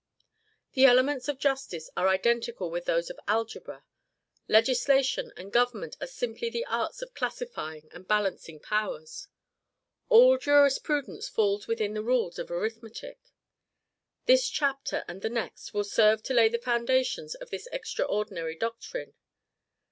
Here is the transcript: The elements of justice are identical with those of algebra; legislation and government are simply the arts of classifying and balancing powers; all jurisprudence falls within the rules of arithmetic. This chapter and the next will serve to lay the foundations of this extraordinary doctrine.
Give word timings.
The 0.73 0.85
elements 0.85 1.27
of 1.27 1.37
justice 1.37 1.91
are 1.95 2.07
identical 2.07 2.71
with 2.71 2.85
those 2.85 3.11
of 3.11 3.19
algebra; 3.27 3.85
legislation 4.47 5.31
and 5.37 5.53
government 5.53 5.95
are 6.01 6.07
simply 6.07 6.49
the 6.49 6.65
arts 6.65 7.03
of 7.03 7.13
classifying 7.13 7.87
and 7.91 8.07
balancing 8.07 8.59
powers; 8.59 9.27
all 10.09 10.39
jurisprudence 10.39 11.29
falls 11.29 11.67
within 11.67 11.93
the 11.93 12.01
rules 12.01 12.39
of 12.39 12.49
arithmetic. 12.49 13.19
This 14.25 14.49
chapter 14.49 15.05
and 15.07 15.21
the 15.21 15.29
next 15.29 15.71
will 15.71 15.83
serve 15.83 16.23
to 16.23 16.33
lay 16.33 16.49
the 16.49 16.57
foundations 16.57 17.35
of 17.35 17.51
this 17.51 17.67
extraordinary 17.71 18.55
doctrine. 18.55 19.13